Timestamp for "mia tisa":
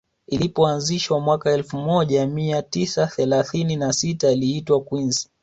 2.27-3.07